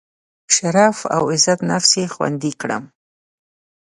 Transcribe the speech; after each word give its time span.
شرف 0.55 0.97
او 1.15 1.23
عزت 1.33 1.59
نفس 1.71 1.91
یې 1.99 2.05
خوندي 2.13 2.51
کړم. 2.61 2.83